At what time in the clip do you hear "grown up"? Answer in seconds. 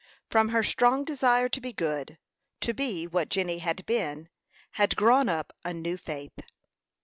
4.95-5.53